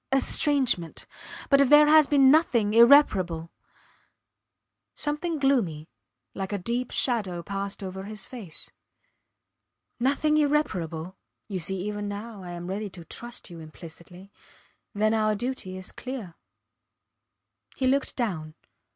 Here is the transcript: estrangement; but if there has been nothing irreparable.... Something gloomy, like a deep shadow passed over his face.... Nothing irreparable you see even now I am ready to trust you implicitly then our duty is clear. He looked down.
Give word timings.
estrangement; 0.11 1.05
but 1.51 1.61
if 1.61 1.69
there 1.69 1.85
has 1.85 2.07
been 2.07 2.31
nothing 2.31 2.73
irreparable.... 2.73 3.51
Something 4.95 5.37
gloomy, 5.37 5.89
like 6.33 6.51
a 6.51 6.57
deep 6.57 6.89
shadow 6.89 7.43
passed 7.43 7.83
over 7.83 8.05
his 8.05 8.25
face.... 8.25 8.71
Nothing 9.99 10.37
irreparable 10.37 11.17
you 11.47 11.59
see 11.59 11.79
even 11.81 12.07
now 12.07 12.41
I 12.41 12.53
am 12.53 12.65
ready 12.65 12.89
to 12.89 13.05
trust 13.05 13.51
you 13.51 13.59
implicitly 13.59 14.31
then 14.95 15.13
our 15.13 15.35
duty 15.35 15.77
is 15.77 15.91
clear. 15.91 16.33
He 17.75 17.85
looked 17.85 18.15
down. 18.15 18.55